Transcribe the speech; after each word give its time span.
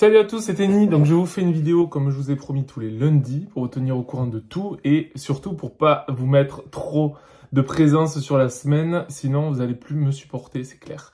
Salut 0.00 0.18
à 0.18 0.24
tous, 0.24 0.42
c'est 0.42 0.54
Tenny. 0.54 0.86
Donc 0.86 1.06
je 1.06 1.12
vous 1.12 1.26
fais 1.26 1.40
une 1.40 1.50
vidéo 1.50 1.88
comme 1.88 2.10
je 2.10 2.16
vous 2.16 2.30
ai 2.30 2.36
promis 2.36 2.64
tous 2.64 2.78
les 2.78 2.88
lundis 2.88 3.48
pour 3.50 3.62
vous 3.62 3.68
tenir 3.68 3.96
au 3.96 4.04
courant 4.04 4.28
de 4.28 4.38
tout 4.38 4.76
et 4.84 5.10
surtout 5.16 5.54
pour 5.54 5.76
pas 5.76 6.06
vous 6.08 6.24
mettre 6.24 6.62
trop 6.70 7.16
de 7.52 7.60
présence 7.62 8.20
sur 8.20 8.38
la 8.38 8.48
semaine, 8.48 9.06
sinon 9.08 9.50
vous 9.50 9.60
allez 9.60 9.74
plus 9.74 9.96
me 9.96 10.12
supporter, 10.12 10.62
c'est 10.62 10.78
clair. 10.78 11.12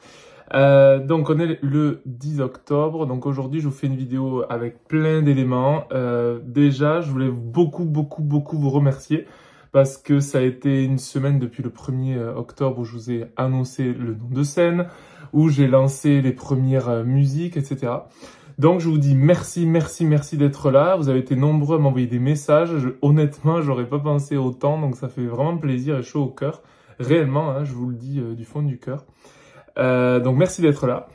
Euh, 0.53 0.99
donc 0.99 1.31
on 1.31 1.39
est 1.39 1.59
le 1.63 2.03
10 2.05 2.43
octobre, 2.43 3.07
donc 3.07 3.25
aujourd'hui 3.25 3.61
je 3.61 3.69
vous 3.69 3.75
fais 3.75 3.87
une 3.87 3.97
vidéo 3.97 4.45
avec 4.51 4.85
plein 4.87 5.23
d'éléments. 5.23 5.85
Euh, 5.93 6.39
déjà, 6.45 7.01
je 7.01 7.11
voulais 7.11 7.31
beaucoup 7.31 7.87
beaucoup 7.87 8.23
beaucoup 8.23 8.59
vous 8.59 8.69
remercier 8.69 9.27
parce 9.75 9.97
que 9.97 10.21
ça 10.21 10.39
a 10.39 10.43
été 10.43 10.85
une 10.85 10.99
semaine 10.99 11.41
depuis 11.41 11.65
le 11.65 11.69
1er 11.69 12.17
euh, 12.17 12.35
octobre 12.37 12.79
où 12.79 12.85
je 12.85 12.93
vous 12.93 13.11
ai 13.11 13.25
annoncé 13.37 13.93
le 13.93 14.15
nom 14.15 14.29
de 14.31 14.45
scène, 14.45 14.87
où 15.33 15.49
j'ai 15.49 15.67
lancé 15.67 16.23
les 16.23 16.31
premières 16.31 16.89
euh, 16.89 17.03
musiques, 17.03 17.57
etc. 17.57 17.93
Donc 18.59 18.81
je 18.81 18.89
vous 18.89 18.99
dis 18.99 19.15
merci, 19.15 19.67
merci, 19.67 20.05
merci 20.05 20.37
d'être 20.37 20.71
là. 20.71 20.97
Vous 20.97 21.09
avez 21.09 21.19
été 21.19 21.35
nombreux 21.35 21.77
à 21.77 21.81
m'envoyer 21.81 22.07
des 22.07 22.21
messages. 22.21 22.71
Honnêtement, 23.03 23.63
j'aurais 23.63 23.89
pas 23.89 23.99
pensé 23.99 24.37
autant, 24.37 24.81
donc 24.81 24.97
ça 24.97 25.09
fait 25.09 25.27
vraiment 25.27 25.57
plaisir 25.57 25.99
et 25.99 26.03
chaud 26.03 26.23
au 26.23 26.29
cœur. 26.29 26.63
Réellement, 27.01 27.51
hein, 27.51 27.65
je 27.65 27.73
vous 27.73 27.89
le 27.89 27.97
dis 27.97 28.21
euh, 28.21 28.35
du 28.35 28.45
fond 28.45 28.63
du 28.63 28.79
cœur. 28.79 29.05
Euh, 29.79 30.21
donc 30.21 30.37
merci 30.37 30.63
d'être 30.63 30.87
là. 30.87 31.09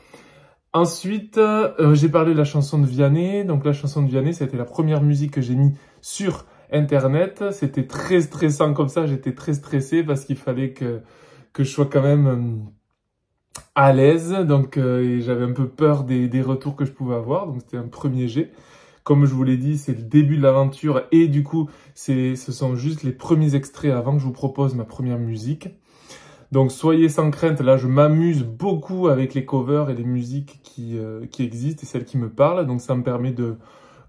Ensuite, 0.72 1.38
euh, 1.38 1.94
j'ai 1.94 2.10
parlé 2.10 2.32
de 2.32 2.38
la 2.38 2.44
chanson 2.44 2.78
de 2.78 2.86
Vianney. 2.86 3.44
Donc 3.44 3.64
la 3.64 3.72
chanson 3.72 4.02
de 4.02 4.08
Vianney, 4.08 4.34
ça 4.34 4.44
a 4.44 4.46
été 4.46 4.58
la 4.58 4.66
première 4.66 5.02
musique 5.02 5.32
que 5.32 5.40
j'ai 5.40 5.54
mis 5.54 5.72
sur 6.02 6.44
Internet. 6.70 7.44
C'était 7.52 7.86
très 7.86 8.20
stressant 8.20 8.74
comme 8.74 8.88
ça. 8.88 9.06
J'étais 9.06 9.34
très 9.34 9.54
stressé 9.54 10.02
parce 10.02 10.24
qu'il 10.26 10.36
fallait 10.36 10.72
que 10.72 11.00
que 11.52 11.64
je 11.64 11.70
sois 11.70 11.86
quand 11.86 12.02
même 12.02 12.66
à 13.74 13.92
l'aise, 13.92 14.32
donc 14.32 14.76
euh, 14.76 15.20
j'avais 15.20 15.44
un 15.44 15.52
peu 15.52 15.68
peur 15.68 16.04
des, 16.04 16.28
des, 16.28 16.42
retours 16.42 16.76
que 16.76 16.84
je 16.84 16.92
pouvais 16.92 17.14
avoir, 17.14 17.46
donc 17.46 17.60
c'était 17.60 17.76
un 17.76 17.88
premier 17.88 18.28
jet. 18.28 18.52
Comme 19.04 19.24
je 19.24 19.32
vous 19.32 19.44
l'ai 19.44 19.56
dit, 19.56 19.78
c'est 19.78 19.96
le 19.96 20.02
début 20.02 20.36
de 20.36 20.42
l'aventure 20.42 21.02
et 21.10 21.26
du 21.26 21.42
coup, 21.42 21.70
ce 21.94 22.34
sont 22.36 22.76
juste 22.76 23.02
les 23.02 23.12
premiers 23.12 23.54
extraits 23.54 23.92
avant 23.92 24.12
que 24.14 24.18
je 24.18 24.24
vous 24.24 24.32
propose 24.32 24.74
ma 24.74 24.84
première 24.84 25.18
musique. 25.18 25.68
Donc 26.52 26.72
soyez 26.72 27.08
sans 27.08 27.30
crainte, 27.30 27.60
là 27.60 27.76
je 27.76 27.86
m'amuse 27.86 28.42
beaucoup 28.42 29.06
avec 29.06 29.34
les 29.34 29.44
covers 29.44 29.88
et 29.88 29.94
les 29.94 30.04
musiques 30.04 30.60
qui, 30.64 30.98
euh, 30.98 31.24
qui 31.26 31.44
existent 31.44 31.82
et 31.84 31.86
celles 31.86 32.04
qui 32.04 32.18
me 32.18 32.28
parlent, 32.28 32.66
donc 32.66 32.80
ça 32.80 32.96
me 32.96 33.04
permet 33.04 33.30
de 33.30 33.56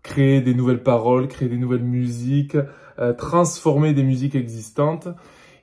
créer 0.02 0.42
des 0.42 0.56
nouvelles 0.56 0.81
paroles, 0.81 1.28
créer 1.28 1.50
des 1.50 1.58
nouvelles 1.58 1.84
musiques, 1.84 2.58
euh, 2.98 3.14
transformer 3.14 3.94
des 3.94 4.03
musiques 4.03 4.36
existantes. 4.36 5.08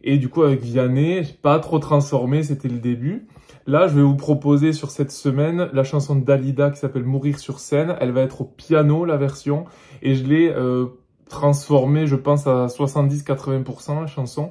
Et 0.02 0.18
du 0.18 0.28
coup, 0.28 0.42
avec 0.42 0.62
Vianney, 0.62 1.22
pas 1.42 1.58
trop 1.58 1.78
transformé, 1.78 2.42
c'était 2.42 2.68
le 2.68 2.78
début. 2.78 3.26
Là, 3.66 3.86
je 3.86 3.96
vais 3.96 4.02
vous 4.02 4.16
proposer 4.16 4.72
sur 4.72 4.90
cette 4.90 5.10
semaine 5.10 5.68
la 5.72 5.84
chanson 5.84 6.16
Dalida 6.16 6.70
qui 6.70 6.78
s'appelle 6.78 7.04
Mourir 7.04 7.38
sur 7.38 7.60
scène. 7.60 7.96
Elle 8.00 8.12
va 8.12 8.22
être 8.22 8.42
au 8.42 8.44
piano, 8.44 9.04
la 9.04 9.16
version. 9.16 9.64
Et 10.00 10.14
je 10.14 10.24
l'ai 10.24 10.48
euh, 10.48 10.86
transformée, 11.28 12.06
je 12.06 12.16
pense, 12.16 12.46
à 12.46 12.66
70-80% 12.66 14.00
la 14.00 14.06
chanson. 14.06 14.50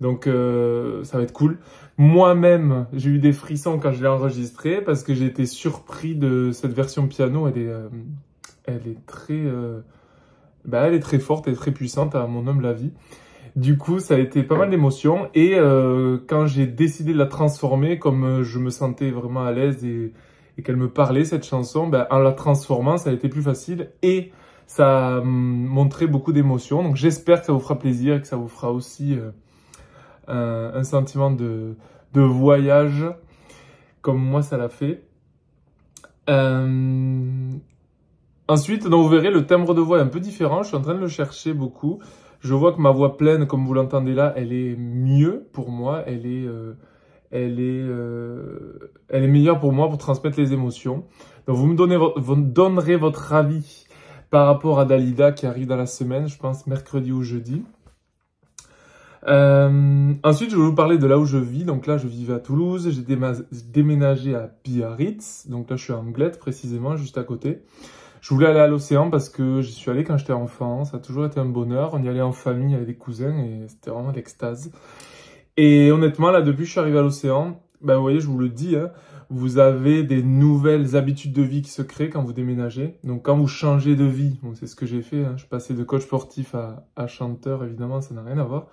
Donc, 0.00 0.26
euh, 0.26 1.04
ça 1.04 1.18
va 1.18 1.24
être 1.24 1.32
cool. 1.32 1.58
Moi-même, 1.96 2.86
j'ai 2.92 3.10
eu 3.10 3.18
des 3.18 3.32
frissons 3.32 3.78
quand 3.78 3.92
je 3.92 4.02
l'ai 4.02 4.08
enregistrée 4.08 4.82
parce 4.82 5.02
que 5.02 5.14
j'ai 5.14 5.26
été 5.26 5.46
surpris 5.46 6.14
de 6.14 6.50
cette 6.52 6.72
version 6.72 7.06
piano. 7.06 7.48
Elle 7.48 7.58
est, 7.58 7.68
euh, 7.68 7.88
elle 8.64 8.86
est 8.86 9.06
très... 9.06 9.34
Euh, 9.34 9.80
bah, 10.64 10.80
elle 10.86 10.94
est 10.94 11.00
très 11.00 11.20
forte 11.20 11.46
et 11.48 11.52
très 11.52 11.70
puissante, 11.70 12.14
à 12.14 12.26
mon 12.26 12.46
humble 12.48 12.66
avis. 12.66 12.90
Du 13.56 13.78
coup, 13.78 14.00
ça 14.00 14.14
a 14.14 14.18
été 14.18 14.42
pas 14.42 14.56
mal 14.58 14.68
d'émotions. 14.68 15.30
Et 15.34 15.54
euh, 15.54 16.18
quand 16.28 16.46
j'ai 16.46 16.66
décidé 16.66 17.14
de 17.14 17.18
la 17.18 17.24
transformer, 17.24 17.98
comme 17.98 18.22
euh, 18.24 18.44
je 18.44 18.58
me 18.58 18.68
sentais 18.68 19.10
vraiment 19.10 19.44
à 19.46 19.52
l'aise 19.52 19.82
et, 19.82 20.12
qu'elle 20.62 20.76
me 20.76 20.90
parlait, 20.90 21.24
cette 21.24 21.44
chanson, 21.44 21.86
ben, 21.86 22.06
en 22.10 22.18
la 22.18 22.32
transformant, 22.32 22.98
ça 22.98 23.08
a 23.08 23.12
été 23.14 23.30
plus 23.30 23.40
facile. 23.40 23.90
Et 24.02 24.30
ça 24.66 25.16
a 25.16 25.20
montré 25.22 26.06
beaucoup 26.06 26.34
d'émotions. 26.34 26.82
Donc 26.82 26.96
j'espère 26.96 27.40
que 27.40 27.46
ça 27.46 27.54
vous 27.54 27.60
fera 27.60 27.78
plaisir 27.78 28.16
et 28.16 28.20
que 28.20 28.26
ça 28.26 28.36
vous 28.36 28.48
fera 28.48 28.70
aussi 28.70 29.16
euh, 30.28 30.78
un, 30.78 30.84
sentiment 30.84 31.30
de, 31.30 31.76
voyage, 32.14 33.06
comme 34.02 34.18
moi 34.18 34.42
ça 34.42 34.58
l'a 34.58 34.68
fait. 34.68 35.02
Ensuite, 38.48 38.86
vous 38.86 39.08
verrez, 39.08 39.30
le 39.30 39.46
timbre 39.46 39.72
de 39.74 39.80
voix 39.80 39.98
est 39.98 40.02
un 40.02 40.08
peu 40.08 40.20
différent. 40.20 40.62
Je 40.62 40.68
suis 40.68 40.76
en 40.76 40.82
train 40.82 40.94
de 40.94 41.00
le 41.00 41.08
chercher 41.08 41.54
beaucoup. 41.54 42.00
Je 42.46 42.54
vois 42.54 42.72
que 42.72 42.80
ma 42.80 42.92
voix 42.92 43.16
pleine, 43.16 43.48
comme 43.48 43.66
vous 43.66 43.74
l'entendez 43.74 44.14
là, 44.14 44.32
elle 44.36 44.52
est 44.52 44.76
mieux 44.76 45.48
pour 45.52 45.70
moi. 45.70 46.04
Elle 46.06 46.26
est, 46.26 46.46
euh, 46.46 46.74
euh, 47.34 48.78
meilleure 49.12 49.58
pour 49.58 49.72
moi 49.72 49.88
pour 49.88 49.98
transmettre 49.98 50.38
les 50.38 50.52
émotions. 50.52 51.04
Donc 51.48 51.56
vous 51.56 51.66
me 51.66 51.74
donnez, 51.74 51.96
vous 51.96 52.36
me 52.36 52.44
donnerez 52.44 52.94
votre 52.94 53.32
avis 53.32 53.86
par 54.30 54.46
rapport 54.46 54.78
à 54.78 54.84
Dalida 54.84 55.32
qui 55.32 55.46
arrive 55.46 55.66
dans 55.66 55.76
la 55.76 55.86
semaine, 55.86 56.28
je 56.28 56.38
pense 56.38 56.68
mercredi 56.68 57.10
ou 57.10 57.22
jeudi. 57.22 57.64
Euh, 59.26 60.14
ensuite, 60.22 60.50
je 60.50 60.56
vais 60.56 60.62
vous 60.62 60.74
parler 60.74 60.98
de 60.98 61.06
là 61.08 61.18
où 61.18 61.24
je 61.24 61.38
vis. 61.38 61.64
Donc 61.64 61.88
là, 61.88 61.98
je 61.98 62.06
vivais 62.06 62.34
à 62.34 62.38
Toulouse. 62.38 62.88
J'ai 62.90 63.02
déménagé 63.64 64.36
à 64.36 64.52
Biarritz. 64.64 65.48
Donc 65.48 65.68
là, 65.68 65.74
je 65.74 65.82
suis 65.82 65.92
à 65.92 65.98
Anglette, 65.98 66.38
précisément, 66.38 66.96
juste 66.96 67.18
à 67.18 67.24
côté. 67.24 67.62
Je 68.26 68.34
voulais 68.34 68.48
aller 68.48 68.58
à 68.58 68.66
l'océan 68.66 69.08
parce 69.08 69.28
que 69.28 69.60
j'y 69.60 69.70
suis 69.70 69.88
allé 69.88 70.02
quand 70.02 70.16
j'étais 70.16 70.32
enfant. 70.32 70.84
Ça 70.84 70.96
a 70.96 70.98
toujours 70.98 71.26
été 71.26 71.38
un 71.38 71.44
bonheur. 71.44 71.94
On 71.94 72.02
y 72.02 72.08
allait 72.08 72.22
en 72.22 72.32
famille 72.32 72.74
avec 72.74 72.88
des 72.88 72.96
cousins 72.96 73.38
et 73.38 73.68
c'était 73.68 73.92
vraiment 73.92 74.10
l'extase. 74.10 74.72
Et 75.56 75.92
honnêtement, 75.92 76.32
là, 76.32 76.42
depuis 76.42 76.62
que 76.62 76.64
je 76.64 76.70
suis 76.72 76.80
arrivé 76.80 76.98
à 76.98 77.02
l'océan, 77.02 77.60
ben, 77.82 77.94
vous 77.94 78.02
voyez, 78.02 78.18
je 78.18 78.26
vous 78.26 78.38
le 78.38 78.48
dis, 78.48 78.74
hein, 78.74 78.90
vous 79.30 79.58
avez 79.58 80.02
des 80.02 80.24
nouvelles 80.24 80.96
habitudes 80.96 81.34
de 81.34 81.42
vie 81.42 81.62
qui 81.62 81.70
se 81.70 81.82
créent 81.82 82.10
quand 82.10 82.24
vous 82.24 82.32
déménagez. 82.32 82.98
Donc, 83.04 83.22
quand 83.22 83.36
vous 83.36 83.46
changez 83.46 83.94
de 83.94 84.06
vie, 84.06 84.40
bon, 84.42 84.56
c'est 84.56 84.66
ce 84.66 84.74
que 84.74 84.86
j'ai 84.86 85.02
fait. 85.02 85.24
Hein, 85.24 85.36
je 85.36 85.46
passé 85.46 85.74
de 85.74 85.84
coach 85.84 86.02
sportif 86.02 86.56
à, 86.56 86.84
à 86.96 87.06
chanteur, 87.06 87.62
évidemment, 87.62 88.00
ça 88.00 88.12
n'a 88.12 88.24
rien 88.24 88.38
à 88.38 88.44
voir. 88.44 88.66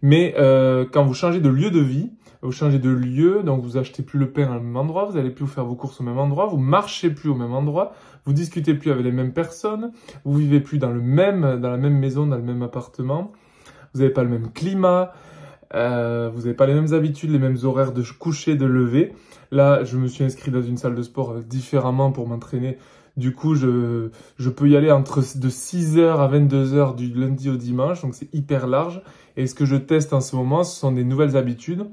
Mais 0.00 0.34
euh, 0.38 0.86
quand 0.90 1.04
vous 1.04 1.12
changez 1.12 1.40
de 1.40 1.50
lieu 1.50 1.70
de 1.70 1.80
vie, 1.80 2.12
vous 2.42 2.52
changez 2.52 2.78
de 2.78 2.90
lieu, 2.90 3.42
donc 3.42 3.62
vous 3.62 3.76
achetez 3.76 4.02
plus 4.02 4.18
le 4.18 4.30
pain 4.30 4.48
au 4.48 4.60
même 4.60 4.76
endroit, 4.76 5.04
vous 5.04 5.16
allez 5.16 5.30
plus 5.30 5.46
faire 5.46 5.64
vos 5.64 5.74
courses 5.74 6.00
au 6.00 6.04
même 6.04 6.18
endroit, 6.18 6.46
vous 6.46 6.58
marchez 6.58 7.10
plus 7.10 7.30
au 7.30 7.34
même 7.34 7.52
endroit, 7.52 7.92
vous 8.24 8.32
discutez 8.32 8.74
plus 8.74 8.90
avec 8.90 9.04
les 9.04 9.12
mêmes 9.12 9.32
personnes, 9.32 9.92
vous 10.24 10.36
vivez 10.36 10.60
plus 10.60 10.78
dans 10.78 10.90
le 10.90 11.00
même, 11.00 11.60
dans 11.60 11.70
la 11.70 11.76
même 11.76 11.98
maison, 11.98 12.26
dans 12.26 12.36
le 12.36 12.42
même 12.42 12.62
appartement, 12.62 13.32
vous 13.94 14.00
n'avez 14.00 14.12
pas 14.12 14.22
le 14.22 14.28
même 14.28 14.52
climat, 14.52 15.12
euh, 15.74 16.30
vous 16.32 16.42
n'avez 16.42 16.54
pas 16.54 16.66
les 16.66 16.74
mêmes 16.74 16.92
habitudes, 16.92 17.30
les 17.30 17.38
mêmes 17.38 17.58
horaires 17.62 17.92
de 17.92 18.02
coucher, 18.18 18.56
de 18.56 18.66
lever. 18.66 19.12
Là, 19.50 19.84
je 19.84 19.96
me 19.96 20.06
suis 20.06 20.24
inscrit 20.24 20.50
dans 20.50 20.62
une 20.62 20.76
salle 20.76 20.94
de 20.94 21.02
sport 21.02 21.40
différemment 21.40 22.12
pour 22.12 22.28
m'entraîner. 22.28 22.78
Du 23.16 23.32
coup, 23.32 23.54
je, 23.54 24.10
je 24.38 24.50
peux 24.50 24.68
y 24.68 24.76
aller 24.76 24.90
entre 24.90 25.20
de 25.20 25.48
6h 25.48 26.16
à 26.18 26.28
22h 26.28 26.94
du 26.94 27.14
lundi 27.14 27.48
au 27.48 27.56
dimanche, 27.56 28.02
donc 28.02 28.14
c'est 28.14 28.32
hyper 28.34 28.66
large. 28.66 29.00
Et 29.36 29.46
ce 29.46 29.54
que 29.54 29.64
je 29.64 29.76
teste 29.76 30.12
en 30.12 30.20
ce 30.20 30.36
moment, 30.36 30.64
ce 30.64 30.78
sont 30.78 30.92
des 30.92 31.04
nouvelles 31.04 31.36
habitudes. 31.36 31.86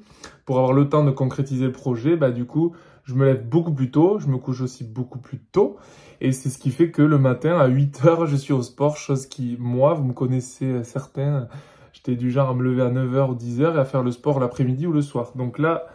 Pour 0.46 0.58
avoir 0.58 0.74
le 0.74 0.90
temps 0.90 1.04
de 1.04 1.12
concrétiser 1.12 1.66
le 1.66 1.72
projet, 1.72 2.18
bah, 2.18 2.32
du 2.32 2.46
coup, 2.46 2.74
je 3.06 3.16
me 3.16 3.26
lève 3.26 3.48
beaucoup 3.48 3.74
plus 3.74 3.92
tôt, 3.92 4.20
je 4.20 4.28
me 4.28 4.38
couche 4.38 4.62
aussi 4.62 4.84
beaucoup 4.84 5.20
plus 5.20 5.40
tôt. 5.40 5.78
Et 6.20 6.32
c'est 6.32 6.50
ce 6.50 6.58
qui 6.58 6.72
fait 6.72 6.92
que 6.92 7.02
le 7.02 7.18
matin, 7.18 7.58
à 7.58 7.68
8 7.68 8.06
heures, 8.06 8.28
je 8.28 8.36
suis 8.36 8.54
au 8.54 8.62
sport, 8.62 8.98
chose 8.98 9.26
qui, 9.26 9.56
moi, 9.60 9.94
vous 9.94 10.04
me 10.04 10.14
connaissez 10.14 10.66
euh, 10.66 10.84
certains, 10.84 11.48
j'étais 11.94 12.16
du 12.16 12.32
genre 12.32 12.50
à 12.50 12.54
me 12.54 12.64
lever 12.64 12.82
à 12.82 12.90
9h 12.90 13.30
ou 13.30 13.36
10h 13.36 13.76
et 13.76 13.80
à 13.80 13.86
faire 13.86 14.04
le 14.04 14.12
sport 14.12 14.40
l'après-midi 14.40 14.88
ou 14.88 14.92
le 14.92 15.02
soir. 15.02 15.32
Donc 15.36 15.60
là, 15.60 15.86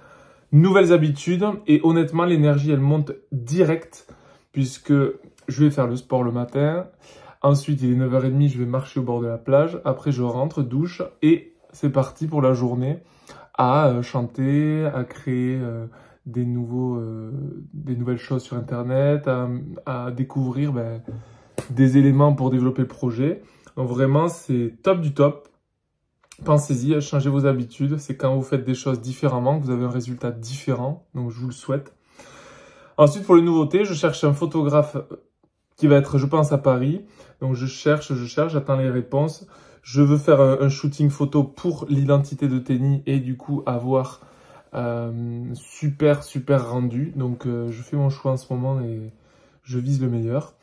nouvelles 0.53 0.93
habitudes. 0.93 1.45
Et 1.67 1.81
honnêtement, 1.83 2.25
l'énergie, 2.25 2.71
elle 2.71 2.81
monte 2.81 3.13
direct 3.33 4.07
puisque 4.59 4.93
je 4.93 5.65
vais 5.65 5.71
faire 5.71 5.87
le 5.87 5.95
sport 5.95 6.25
le 6.25 6.33
matin. 6.33 6.89
Ensuite, 7.43 7.81
il 7.81 7.93
est 7.93 7.97
9h30, 7.97 8.49
je 8.49 8.59
vais 8.59 8.67
marcher 8.67 8.99
au 8.99 9.05
bord 9.05 9.21
de 9.21 9.29
la 9.29 9.39
plage. 9.39 9.81
Après, 9.85 10.11
je 10.11 10.21
rentre, 10.25 10.65
douche 10.65 11.01
et 11.23 11.55
c'est 11.71 11.91
parti 11.91 12.27
pour 12.27 12.43
la 12.43 12.55
journée 12.55 12.99
à 13.55 13.87
euh, 13.87 14.03
chanter, 14.03 14.85
à 14.93 15.05
créer 15.05 15.55
euh, 15.55 15.87
euh, 16.37 17.31
des 17.73 17.95
nouvelles 17.95 18.19
choses 18.19 18.43
sur 18.43 18.57
Internet, 18.57 19.31
à, 19.87 20.11
découvrir 20.11 20.73
ben, 20.73 21.03
des 21.71 21.97
éléments 21.97 22.35
pour 22.35 22.51
développer 22.51 22.83
le 22.83 22.89
projet. 22.89 23.43
Donc 23.77 23.89
vraiment, 23.89 24.27
c'est 24.27 24.75
top 24.83 25.01
du 25.01 25.15
top. 25.15 25.47
Pensez-y, 26.45 26.97
à 26.97 27.01
changer 27.01 27.31
vos 27.31 27.47
habitudes. 27.47 27.99
C'est 27.99 28.17
quand 28.17 28.35
vous 28.35 28.43
faites 28.43 28.65
des 28.65 28.75
choses 28.75 29.01
différemment 29.01 29.61
que 29.61 29.67
vous 29.67 29.71
avez 29.71 29.85
un 29.85 29.91
résultat 29.91 30.33
différent. 30.33 31.07
Donc 31.15 31.31
je 31.31 31.39
vous 31.39 31.47
le 31.47 31.53
souhaite. 31.53 31.95
Ensuite, 32.99 33.25
pour 33.25 33.37
les 33.37 33.43
nouveautés, 33.43 33.85
je 33.85 33.95
cherche 33.95 34.25
un 34.25 34.33
photographe 34.35 34.97
qui 35.77 35.87
va 35.87 35.97
être, 35.97 36.19
je 36.19 36.27
pense, 36.27 36.53
à 36.53 36.59
Paris. 36.59 37.07
Donc 37.41 37.55
je 37.55 37.67
cherche, 37.67 38.13
je 38.13 38.27
cherche, 38.27 38.53
j'attends 38.53 38.77
les 38.77 38.91
réponses. 38.91 39.47
Je 39.83 40.03
veux 40.03 40.19
faire 40.19 40.41
un, 40.41 40.61
un 40.61 40.69
shooting 40.69 41.09
photo 41.09 41.45
pour 41.45 41.87
l'identité 41.89 42.49
de 42.49 42.59
Tenny 42.59 43.03
et 43.07 43.21
du 43.21 43.37
coup 43.37 43.63
avoir 43.65 44.21
euh, 44.75 45.45
super, 45.55 46.25
super 46.25 46.71
rendu. 46.71 47.13
Donc 47.17 47.47
euh, 47.47 47.71
je 47.71 47.83
fais 47.83 47.97
mon 47.97 48.11
choix 48.11 48.33
en 48.33 48.37
ce 48.37 48.53
moment 48.53 48.81
et 48.81 49.13
je 49.63 49.79
vise 49.79 50.03
le 50.03 50.09
meilleur. 50.09 50.55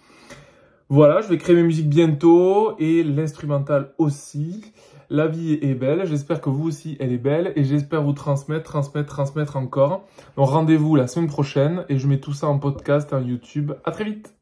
Voilà, 0.90 1.22
je 1.22 1.30
vais 1.30 1.38
créer 1.38 1.56
mes 1.56 1.64
musiques 1.64 1.90
bientôt 1.90 2.76
et 2.78 3.02
l'instrumental 3.02 3.94
aussi. 3.98 4.74
La 5.10 5.28
vie 5.28 5.60
est 5.62 5.75
belle, 5.75 6.06
j'espère 6.06 6.42
que 6.42 6.50
vous 6.50 6.68
aussi 6.68 6.98
elle 7.00 7.12
est 7.12 7.18
belle 7.18 7.54
et 7.56 7.63
j'espère 7.63 8.02
vous 8.02 8.13
transmettre, 8.13 8.63
transmettre, 8.63 9.10
transmettre 9.10 9.56
encore. 9.56 10.06
Donc 10.36 10.50
rendez-vous 10.50 10.96
la 10.96 11.07
semaine 11.07 11.28
prochaine 11.28 11.86
et 11.90 11.98
je 11.98 12.07
mets 12.07 12.19
tout 12.19 12.34
ça 12.34 12.48
en 12.48 12.60
podcast, 12.60 13.13
en 13.13 13.22
YouTube. 13.22 13.74
À 13.84 13.92
très 13.92 14.04
vite 14.04 14.36